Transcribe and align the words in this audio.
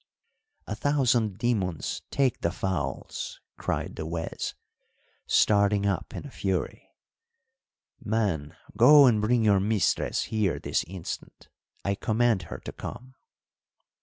"A 0.65 0.73
thousand 0.73 1.37
demons 1.37 2.01
take 2.09 2.41
the 2.41 2.49
fowls!" 2.51 3.39
cried 3.55 3.95
the 3.97 4.03
Juez, 4.03 4.55
starting 5.27 5.85
up 5.85 6.15
in 6.15 6.25
a 6.25 6.31
fury. 6.31 6.89
"Man, 8.03 8.55
go 8.75 9.05
and 9.05 9.21
bring 9.21 9.43
your 9.45 9.59
mistress 9.59 10.23
here 10.33 10.57
this 10.57 10.83
instant. 10.85 11.49
I 11.85 11.93
command 11.93 12.41
her 12.49 12.57
to 12.57 12.71
come." 12.71 13.13